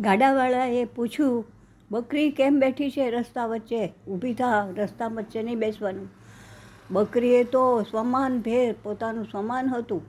[0.00, 1.44] ગાડાવાળાએ પૂછ્યું,
[1.90, 3.92] બકરી કેમ બેઠી છે રસ્તા વચ્ચે?
[4.08, 6.08] ઊભી થા, રસ્તા વચ્ચે નહીં બેસવાનું.
[6.90, 10.02] બકરીએ તો સમાન ભેર, પોતાનું સમાન હતું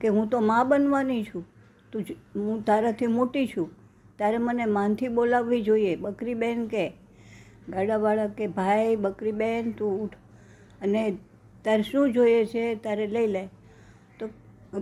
[0.00, 1.46] કે હું તો મા બનવાની છું.
[1.92, 2.04] તું
[2.36, 3.70] હું તારાથી મોટી છું.
[4.18, 5.96] તારે મને માનથી બોલાવવી જોઈએ.
[5.96, 6.92] બકરી બેન કે,
[7.68, 10.14] ગાડાવાળા કે, ભાઈ, બકરી બેન, તું ઉઠ
[10.82, 11.16] અને
[11.64, 12.74] તારે શું જોઈએ છે?
[12.74, 13.46] તારે લઈ લે.
[14.18, 14.28] તો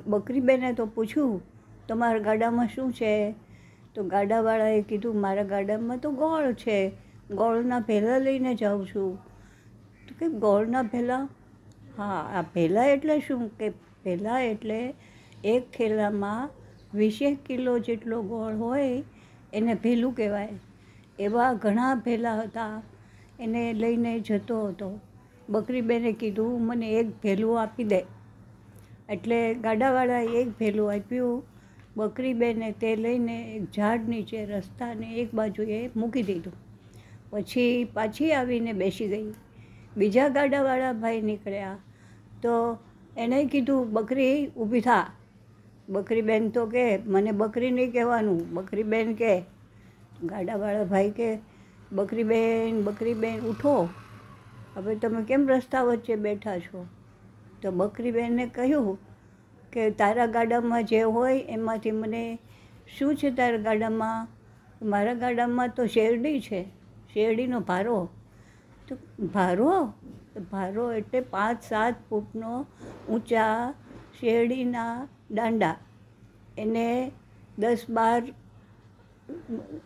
[0.06, 1.42] બકરી બેને તો પૂછ્યું,
[1.88, 3.34] તમારા ગાડામાં શું છે?
[3.94, 6.90] તો ગાડાવાળાએ કીધું, મારા ગાડામાં તો ગોળ છે.
[7.30, 9.16] ગોળના ભેલા લઈને જાઉં છું.
[10.08, 11.28] તો કે, ગોળના ભેલા?
[11.96, 13.48] હા, આ ભેલા એટલે શું?
[13.58, 13.70] કે
[14.04, 14.94] ભેલા એટલે
[15.44, 16.50] એક થેલામાં
[16.94, 19.02] વીસેક કિલો જેટલો ગોળ હોય,
[19.52, 20.48] એને ભેલું કહેવાય.
[21.18, 22.82] એવા ઘણા ભેલા હતા.
[23.40, 25.00] એને લઈને જતો હતો.
[25.48, 28.04] બકરીબેને કીધું, મને એક ભેલું આપી દે.
[29.08, 31.49] એટલે ગાડાવાળાએ એક ભેલું આપ્યું.
[32.00, 36.52] બકરીબેને તે લઈને એક ઝાડ નીચે રસ્તાને એક બાજુએ મૂકી દીધું.
[37.30, 39.32] પછી પાછી આવીને બેસી ગઈ.
[39.96, 41.76] બીજા ગાડાવાળા ભાઈ નીકળ્યા.
[42.42, 42.78] તો
[43.16, 45.10] એણે કીધું, બકરી, ઊભી થા.
[45.88, 48.54] બકરીબેન તો કે, મને બકરી નહીં કહેવાનું.
[48.54, 49.40] બકરીબેન કે,
[50.24, 51.38] ગાડાવાળા ભાઈ કે,
[51.92, 53.88] બકરીબેન બકરીબેન, ઉઠો.
[54.74, 56.86] હવે તમે કેમ રસ્તા વચ્ચે બેઠા છો?
[57.62, 59.09] તો બકરીબેને કહ્યું
[59.72, 62.38] કે તારા ગાડામાં જે હોય એમાંથી મને
[62.98, 64.28] શું છે તારા ગાડામાં?
[64.82, 66.62] મારા ગાડામાં તો શેરડી છે.
[67.14, 67.98] શેરડીનો ભારો.
[68.88, 68.96] તો
[69.34, 69.94] ભારો?
[70.52, 72.66] ભારો એટલે પાંચ સાત ફૂટનો
[73.08, 73.74] ઊંચા
[74.20, 75.76] શેરડીના દાંડા.
[76.58, 77.12] એને
[77.58, 78.22] દસ બાર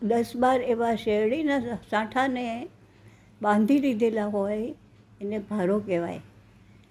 [0.02, 2.68] દસ બાર એવા શેરડીના સાંઠાને
[3.42, 4.60] બાંધી લીધેલા હોય
[5.20, 6.20] એને ભારો કહેવાય.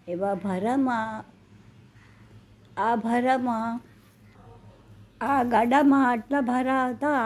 [0.08, 1.33] એવા ભારામાં
[2.78, 3.82] આ ભારામાં,
[5.22, 7.24] આ ગાડામાં આટલા ભારા હતા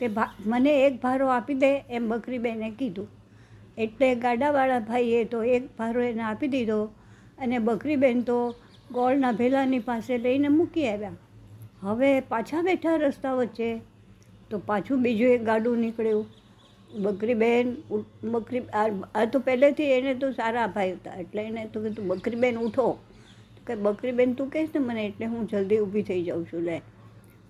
[0.00, 0.06] તે
[0.46, 3.08] મને એક ભારો આપી દે એમ બકરીબેને કીધું.
[3.78, 6.80] એટલે ગાડાવાળા ભાઈએ તો એક ભારો એને આપી દીધો
[7.38, 8.38] અને બકરીબેન તો
[8.92, 11.16] ગોળના ભેલાની પાસે લઈને મૂકી આવ્યા.
[11.82, 13.70] હવે પાછા બેઠા રસ્તા વચ્ચે
[14.50, 16.26] તો પાછું બીજું એક ગાડું નીકળ્યું.
[17.04, 17.66] બકરીબેન
[18.32, 18.64] બકરી
[19.14, 22.88] આ તો પહેલેથી એને તો સારા ભાઈ હતા એટલે એને તો કીધું, બકરીબેન, ઉઠો.
[23.66, 26.80] કે બકરીબેન તું કહીશ ને મને એટલે હું જલ્દી ઊભી થઈ જાઉં છું, લે.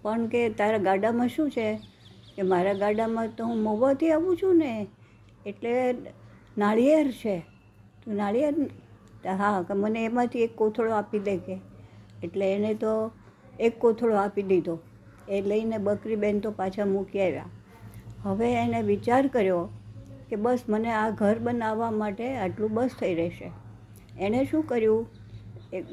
[0.02, 1.74] પણ કે તારા ગાડામાં શું છે?
[2.36, 4.86] કે મારા ગાડામાં તો હું મહુવાથી આવું છું ને,
[5.46, 5.94] એટલે
[6.58, 7.38] નાળિયેર છે.
[8.04, 8.54] તું નાળિયેર
[9.36, 11.58] હા, કે મને એમાંથી એક કોથળો આપી દે કે.
[12.22, 13.10] એટલે એને તો
[13.60, 14.78] એક કોથળો આપી દીધો.
[15.28, 17.44] એ લઈને બકરીબેન તો પાછા મૂકી આવ્યા.
[18.22, 19.68] હવે એને વિચાર કર્યો
[20.28, 23.50] કે બસ મને આ ઘર બનાવવા માટે આટલું બસ થઈ રહેશે.
[24.20, 25.06] એણે શું કર્યું?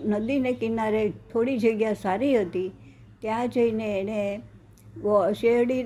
[0.06, 2.72] નદીને કિનારે થોડી જગ્યા સારી હતી,
[3.22, 4.42] ત્યાં જઈને એણે
[5.34, 5.84] શેરડી,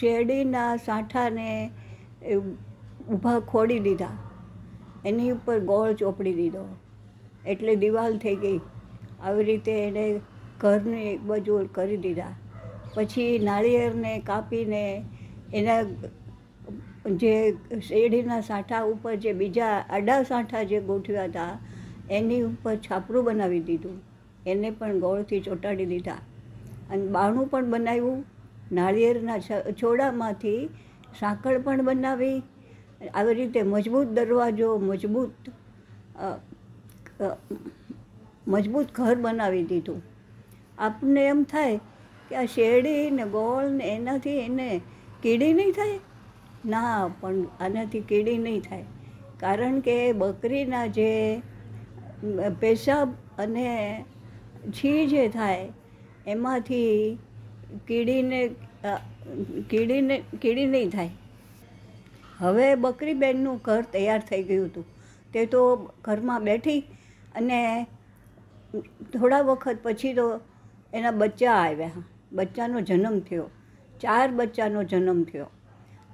[0.00, 1.70] શેરડીના સાંઠાને
[3.12, 4.12] ઊભા ખોડી દીધા.
[5.06, 6.64] એની ઉપર ગોળ ચોપડી દીધો.
[7.46, 8.60] એટલે દિવાલ થઈ ગઈ.
[9.22, 10.20] આવી રીતે એણે
[10.60, 12.32] ઘરની એક બાજુ કરી દીધા.
[12.94, 15.04] પછી નાળિયેરને કાપીને
[15.54, 15.82] એના
[17.16, 17.34] જે
[17.80, 21.58] શેરડીના સાંઠા ઉપર જે બીજા આડા સાંઠા જે ગોઠવ્યા હતા
[22.10, 23.96] એની ઉપર છાપરું બનાવી દીધું.
[24.46, 26.18] એને પણ ગોળથી ચોંટાડી દીધા.
[26.90, 28.24] અને બાણું પણ બનાવ્યું.
[28.72, 29.38] નાળિયેરના
[29.82, 30.60] છોડામાંથી
[31.20, 32.42] સાંકળ પણ બનાવી.
[33.14, 35.50] આવી રીતે મજબૂત દરવાજો, મજબૂત
[38.48, 40.02] મજબૂત ઘર બનાવી દીધું.
[40.78, 41.76] આપને એમ થાય
[42.28, 44.80] કે આ શેરડી ને ગોળ ને એનાથી એને
[45.22, 45.98] કીડી નહીં થાય?
[46.66, 48.84] ના, પણ આનાથી કીડી નહીં થાય.
[49.40, 51.10] કારણ કે બકરીના જે
[52.60, 53.08] પેશાબ
[53.38, 53.68] અને
[54.76, 55.66] છી જે થાય,
[56.26, 57.18] એમાંથી
[57.88, 58.40] કીડીને
[59.70, 61.12] કીડીને, કીડી નહીં થાય.
[62.38, 64.86] હવે બકરીબેનનું ઘર તૈયાર થઈ ગયું હતું.
[65.32, 65.60] તે તો
[66.04, 66.80] ઘરમાં બેઠી
[67.34, 67.58] અને
[69.12, 70.26] થોડા વખત પછી તો
[70.92, 72.02] એના બચ્ચા આવ્યા.
[72.32, 73.46] બચ્ચાનો જન્મ થયો.
[74.00, 75.48] ચાર બચ્ચાનો જન્મ થયો.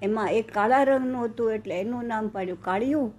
[0.03, 3.11] એમાં એક કાળા રંગનું હતું એટલે એનું નામ પાડ્યું કાળિયું,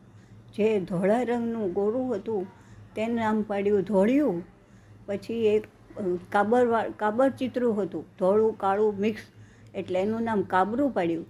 [0.55, 2.43] જે ધોળા રંગનું ગોરું હતું.
[2.97, 4.43] તેનું નામ પાડ્યું ધોળિયું
[5.05, 5.63] પછી એક
[5.97, 6.03] અ,
[6.99, 9.21] કાબર ચિત્રું હતું ધોળું કાળું મિક્સ
[9.75, 11.25] એટલે એનું નામ કાબરું પાડ્યું.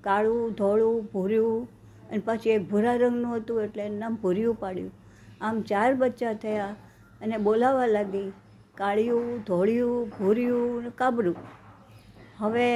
[0.00, 1.68] કાળું ધોળું ભૂર્યું
[2.10, 4.90] અને પછી એક ભૂરા રંગનું હતું એટલે એનું નામ ભૂર્યું પાડ્યું.
[5.40, 6.70] આમ ચાર બચ્ચા થયા
[7.20, 8.26] અને બોલાવા લાગી
[8.74, 11.36] કાળિયું ધોળિયું ભૂર્યું ને કાબરું.
[12.38, 12.68] હવે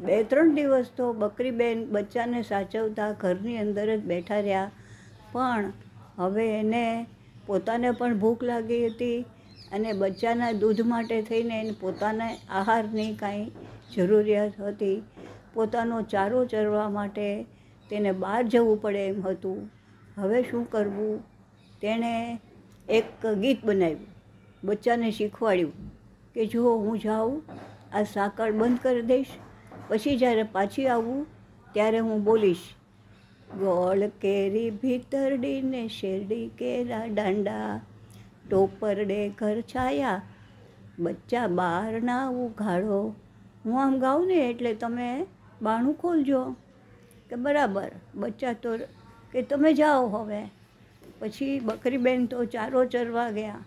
[0.00, 4.70] બે ત્રણ દિવસ તો બકરીબેન બચ્ચાને સાચવતા ઘરની અંદર જ બેઠા રહ્યા
[5.32, 5.72] પણ
[6.18, 6.84] હવે એને
[7.50, 9.24] પોતાને પણ ભૂખ લાગી હતી
[9.72, 13.50] અને બચ્ચાના દૂધ માટે થઈને એને પોતાને આહારની કાંઈ
[13.96, 15.02] જરૂરિયાત હતી.
[15.54, 17.42] પોતાનો ચારો ચરવા માટે
[17.90, 19.70] તેને બહાર જવું પડે એમ હતું.
[20.18, 21.20] હવે શું કરવું?
[21.82, 22.40] તેણે
[22.88, 24.06] એક ગીત બનાવ્યું.
[24.64, 25.72] બચ્ચાને શીખવાડ્યું
[26.34, 27.42] કે જો હું જાઉં,
[27.92, 29.26] આ સાકળ બંધ કરી દઈશ.
[29.88, 31.26] પછી જ્યારે પાછી આવું,
[31.72, 32.58] ત્યારે હું બોલીશ
[33.58, 37.80] ગોળ કેરી ભીતરડીને શેરડી કેરા દાંડા
[38.50, 40.22] ટોપરડે ઘર છાયા,
[40.98, 43.14] બચ્ચા બહાર ના ઉઘાડો.
[43.64, 45.26] હું આમ ગાઉં ને એટલે તમે
[45.62, 46.56] બાણું ખોલજો.
[47.30, 48.76] કે બરાબર, બચ્ચા તો
[49.32, 50.42] કે તમે જાઓ હવે.
[51.18, 53.58] પછી બકરીબેન તો ચારો ચરવા ગયા.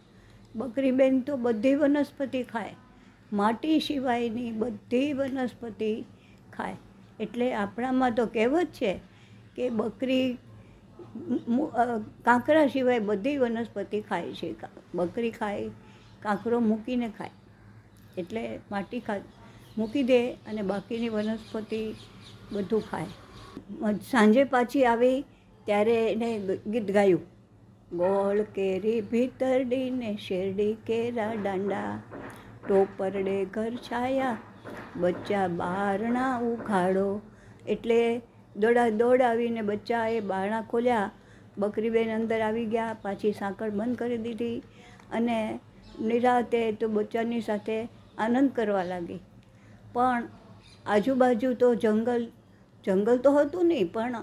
[0.56, 2.76] બકરીબેન તો બધી વનસ્પતિ ખાય.
[3.34, 6.06] માટી સિવાયની બધી વનસ્પતિ
[6.54, 6.76] ખાય.
[7.20, 9.13] એટલે આપણામાં તો કહેવત છે
[9.56, 10.28] કે બકરી
[12.26, 14.50] કાંકરા સિવાય બધી વનસ્પતિ ખાય છે.
[14.96, 15.68] બકરી ખાય,
[16.22, 17.34] કાંકરો મૂકીને ખાય.
[18.18, 19.20] એટલે માટી ખા,
[19.78, 21.82] મૂકી દે અને બાકીની વનસ્પતિ
[22.52, 23.94] બધું ખાય.
[24.12, 25.20] સાંજે પાછી આવી
[25.66, 27.24] ત્યારે એને ગીત ગાયું.
[27.94, 31.90] ગોળ કેરી ભીતરડીને શેરડી કેરા દાંડા.
[32.68, 34.38] ટોપરડે ઘર છાયા,
[34.98, 37.08] બચ્ચા બારણા ઉઘાડો.
[37.68, 38.02] એટલે
[38.56, 41.12] દોડા દોડાવીને બચ્ચાએ બારણા ખોલ્યા.
[41.58, 44.58] બકરીબેન અંદર આવી ગયા, પાછી સાંકળ બંધ કરી દીધી
[45.12, 45.38] અને
[46.10, 47.78] નિરાતે તો બચ્ચાની સાથે
[48.18, 49.22] આનંદ કરવા લાગી.
[49.94, 50.24] પણ
[50.86, 52.24] આજુબાજુ તો જંગલ
[52.86, 54.16] જંગલ તો હતું નહીં, પણ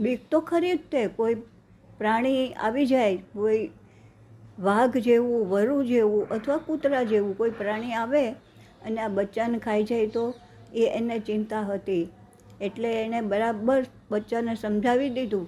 [0.00, 1.02] બીક તો ખરી જ તે.
[1.18, 1.36] કોઈ
[1.98, 3.64] પ્રાણી આવી જાય, કોઈ
[4.66, 8.22] વાઘ જેવું, વરુ જેવું અથવા કૂતરા જેવું કોઈ પ્રાણી આવે
[8.86, 10.24] અને આ બચ્ચાને ખાઈ જાય તો
[10.74, 12.04] એ એને ચિંતા હતી.
[12.60, 15.46] એટલે એણે બરાબર બચ્ચાને સમજાવી દીધું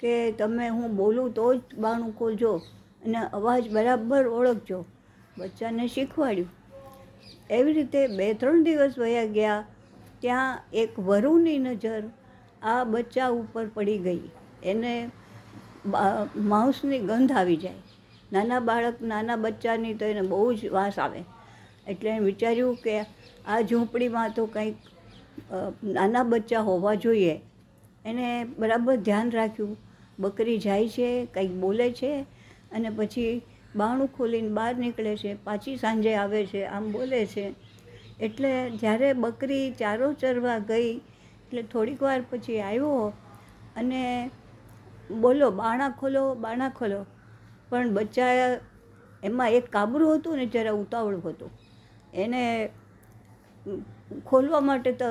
[0.00, 2.52] કે તમે હું બોલું તો જ બાણું ખોલજો
[3.04, 4.78] અને અવાજ બરાબર ઓળખજો.
[5.36, 6.50] બચ્ચાને શીખવાડ્યું.
[7.56, 9.60] એવી રીતે બે ત્રણ દિવસ વયા ગયા,
[10.22, 12.02] ત્યાં એક વરુની નજર
[12.62, 14.30] આ બચ્ચા ઉપર પડી ગઈ.
[14.64, 14.92] એને
[16.52, 17.82] માંસની ગંધ આવી જાય.
[18.32, 21.20] નાના બાળક, નાના બચ્ચાની તો એને બહુ જ વાસ આવે.
[21.86, 22.96] એટલે વિચાર્યું કે
[23.46, 24.76] આ ઝૂંપડીમાં તો કંઈક
[25.84, 27.34] નાના બચ્ચા હોવા જોઈએ.
[28.04, 29.76] એને બરાબર ધ્યાન રાખ્યું.
[30.18, 32.12] બકરી જાય છે, કંઈક બોલે છે
[32.72, 33.42] અને પછી
[33.76, 37.54] બાણું ખોલીને બહાર નીકળે છે, પાછી સાંજે આવે છે, આમ બોલે છે.
[38.20, 40.90] એટલે જ્યારે બકરી ચારો ચરવા ગઈ,
[41.42, 43.12] એટલે થોડીક વાર પછી આવ્યો
[43.76, 44.30] અને
[45.20, 47.06] બોલો, બાણા ખોલો બાણા ખોલો.
[47.70, 48.32] પણ બચ્ચા
[49.22, 51.50] એમાં એક કાબરું હતું ને, જરા ઉતાવળું હતું.
[52.14, 52.70] એને
[54.26, 55.08] ખોલવા માટે તો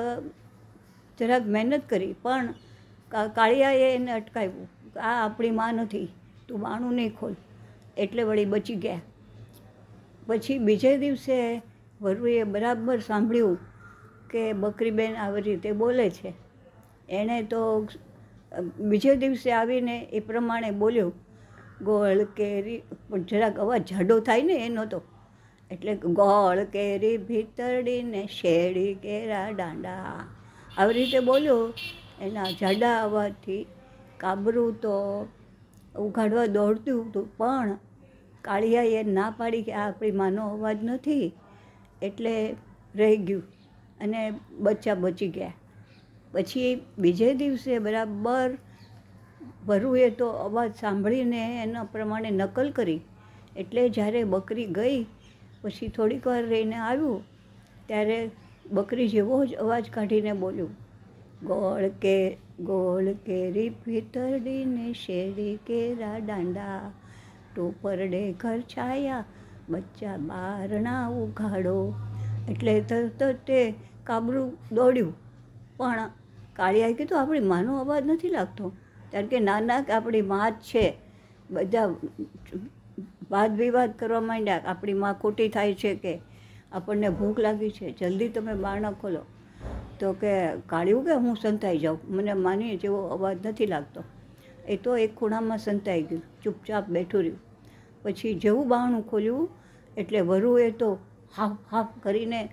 [1.18, 2.54] જરાક મહેનત કરી, પણ
[3.36, 4.68] કાળિયાએ એને અટકાવ્યું
[5.00, 6.08] આ આપણી માં નથી,
[6.48, 7.34] તું બાણું નહીં ખોલ.
[7.96, 9.02] એટલે વળી બચી ગયા.
[10.26, 11.36] પછી બીજે દિવસે
[12.00, 13.56] વરુએ બરાબર સાંભળ્યું
[14.30, 16.32] કે બકરીબેન આવી રીતે બોલે છે.
[17.08, 17.60] એણે તો
[18.80, 21.12] બીજે દિવસે આવીને એ પ્રમાણે બોલ્યો,
[21.82, 25.00] ગોળ, કેરી, પણ જરાક અવાજ જાડો થાય ને એનો તો.
[25.70, 30.14] એટલે ગોળ કેરી ભીતરડીને શેરી કેરા દાંડા.
[30.78, 31.58] આવી રીતે બોલ્યો,
[32.26, 33.60] એના જાડા અવાજથી
[34.22, 34.94] કાબરું તો
[36.04, 37.70] ઉઘાડવા દોડતું હતું, પણ
[38.44, 41.26] કાળિયાએ ના પાડી કે આ આપણી માનો અવાજ નથી,
[42.02, 42.34] એટલે
[42.94, 43.44] રહી ગયું
[44.00, 44.20] અને
[44.64, 45.54] બચ્ચા બચી ગયા.
[46.32, 46.72] પછી
[47.02, 48.48] બીજે દિવસે બરાબર
[49.68, 53.00] વરુએ તો અવાજ સાંભળીને એના પ્રમાણે નકલ કરી,
[53.56, 54.98] એટલે જ્યારે બકરી ગઈ
[55.62, 57.22] પછી થોડીક વાર રહીને આવ્યું,
[57.86, 58.30] ત્યારે
[58.70, 60.70] બકરી જેવો જ અવાજ કાઢીને બોલ્યું,
[61.42, 66.92] ગોળ કે, ગોળ કેરી ભીતરડીને શેરી કેરા દાંડા
[67.56, 69.24] ટોપરડે ઘર છાયા,
[69.68, 71.94] બચ્ચા બારણા ઉઘાડો.
[72.50, 73.74] એટલે તરત તે
[74.04, 75.14] કાબરું દોડ્યું.
[75.76, 76.10] પણ
[76.56, 78.68] કાળિયાએ કીધું, આપણી માનો અવાજ નથી લાગતો,
[79.12, 80.94] કારણ કે નાના આપણી મા છે.
[81.50, 81.94] બધા
[83.30, 86.20] વાદ વિવાદ કરવા માંડ્યા, આપણી માં ખોટી થાય છે કે
[86.72, 89.22] આપણને ભૂખ લાગી છે, જલ્દી તમે બારણા ખોલો.
[90.00, 90.32] તો કે
[90.66, 91.98] કાળ્યું કે હું સંતાઈ જાઉં?
[92.08, 94.04] મને માની જેવો અવાજ નથી લાગતો.
[94.68, 97.38] એ તો એક ખૂણામાં સંતાઈ ગયું, ચૂપચાપ બેઠું રહ્યું.
[98.02, 99.48] પછી જેવું બારણું ખોલ્યું,
[99.96, 100.98] એટલે વરુએ તો
[101.36, 102.48] હાફ હાફ કરીને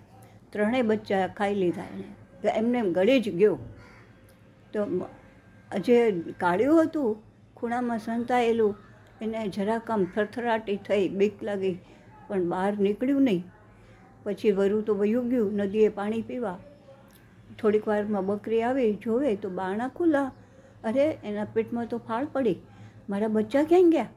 [0.52, 2.08] ત્રણેય બચ્ચા ખાઈ લીધા એને.
[2.50, 3.58] એમને એમ ગળી જ ગયો.
[4.74, 5.08] તો
[5.80, 5.98] જે
[6.40, 7.18] કાળિયું હતું,
[7.58, 8.74] ખૂણામાં સંતાયેલું
[9.22, 11.80] એને જરાક આમ થરથરાટી થઈ, બીક લાગી,
[12.28, 13.44] પણ બહાર નીકળ્યું નહીં.
[14.24, 16.60] પછી વરુ તો વયું ગયું, નદીએ પાણી પીવા.
[17.62, 20.32] થોડીક વારમાં બકરી આવી, જોવે તો બારણા ખુલ્લા.
[20.84, 22.56] અરે, એના પેટમાં તો ફાળ પડી.
[23.10, 24.08] મારા બચ્ચા ક્યાં ગયા?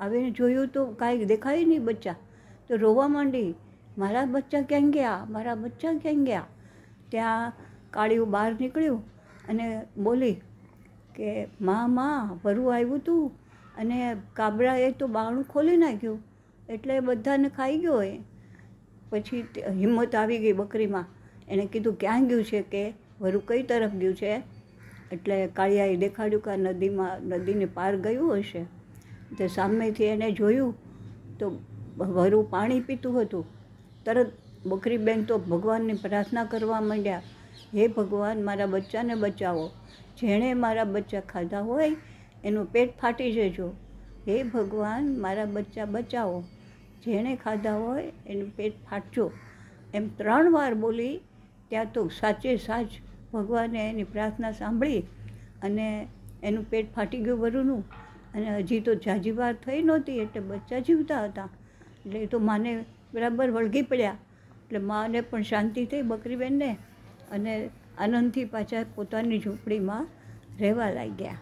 [0.00, 2.12] આવીને જોયું તો કાંઈ દેખાય નહીં બચ્ચા.
[2.68, 3.54] તો રોવા માંડી,
[3.98, 5.26] મારા બચ્ચા ક્યાં ગયા?
[5.30, 6.46] મારા બચ્ચા ક્યાં ગયા?
[7.08, 7.52] ત્યાં
[7.90, 9.02] કાળિયું બહાર નીકળ્યું
[9.48, 10.32] અને બોલી
[11.14, 13.32] કે, માં માં, વરુ આવ્યું હતું
[13.78, 16.18] અને કાબરાએ તો બાણું ખોલી નાખ્યું.
[16.68, 18.18] એટલે બધાને ખાઈ ગયો એ.
[19.10, 21.06] પછી હિંમત આવી ગઈ બકરીમાં.
[21.48, 22.82] એણે કીધું, ક્યાં ગયું છે કે?
[23.20, 24.32] વરુ કઈ તરફ ગયું છે?
[25.12, 28.62] એટલે કાળિયાએ દેખાડ્યું કે આ નદીમાં, નદીને પાર ગયું હશે.
[29.38, 30.74] તો સામેથી એને જોયું
[31.38, 31.58] તો
[31.96, 33.44] વરુ પાણી પીતું હતું.
[34.04, 34.32] તરત
[34.66, 37.22] બકરીબેન તો ભગવાનની પ્રાર્થના કરવા માંડ્યા,
[37.74, 39.66] હે ભગવાન, મારા બચ્ચાને બચાવો.
[40.20, 41.96] જેણે મારા બચ્ચા ખાધા હોય
[42.44, 43.74] એનું પેટ ફાટી જજો.
[44.28, 46.44] હે ભગવાન, મારા બચ્ચા બચાવો.
[47.04, 49.32] જેણે ખાધા હોય એનું પેટ ફાટજો.
[49.94, 51.20] એમ ત્રણ વાર બોલી
[51.68, 52.86] ત્યાં તો સાચે સાચ
[53.32, 55.02] ભગવાને એની પ્રાર્થના સાંભળી
[55.62, 56.08] અને
[56.42, 57.84] એનું પેટ ફાટી ગયું વરુનું.
[58.34, 61.48] અને હજી તો જાજી વાર થઈ નહોતી એટલે બચ્ચા જીવતા હતા.
[62.06, 64.16] એટલે એ તો માને બરાબર વળગી પડ્યા.
[64.64, 66.76] એટલે માને પણ શાંતિ થઈ બકરીબેનને
[67.32, 70.08] અને આનંદથી પાછા પોતાની ઝૂંપડીમાં
[70.60, 71.38] રહેવા લાગ્યા.